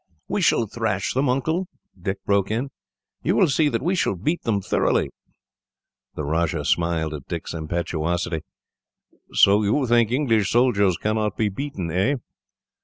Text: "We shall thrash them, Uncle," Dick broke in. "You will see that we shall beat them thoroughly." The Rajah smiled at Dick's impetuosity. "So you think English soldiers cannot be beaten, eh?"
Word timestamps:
"We 0.27 0.41
shall 0.41 0.65
thrash 0.65 1.13
them, 1.13 1.29
Uncle," 1.29 1.67
Dick 2.01 2.25
broke 2.25 2.49
in. 2.49 2.71
"You 3.21 3.35
will 3.35 3.49
see 3.49 3.69
that 3.69 3.83
we 3.83 3.93
shall 3.93 4.15
beat 4.15 4.41
them 4.41 4.59
thoroughly." 4.59 5.11
The 6.15 6.23
Rajah 6.23 6.65
smiled 6.65 7.13
at 7.13 7.27
Dick's 7.27 7.53
impetuosity. 7.53 8.41
"So 9.33 9.61
you 9.61 9.85
think 9.85 10.09
English 10.11 10.49
soldiers 10.49 10.97
cannot 10.97 11.37
be 11.37 11.49
beaten, 11.49 11.91
eh?" 11.91 12.15